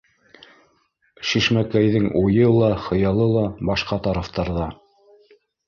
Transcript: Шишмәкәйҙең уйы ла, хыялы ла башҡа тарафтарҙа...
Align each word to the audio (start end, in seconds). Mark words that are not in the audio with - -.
Шишмәкәйҙең 1.31 2.09
уйы 2.23 2.49
ла, 2.55 2.71
хыялы 2.87 3.29
ла 3.37 3.47
башҡа 3.71 4.03
тарафтарҙа... 4.09 4.69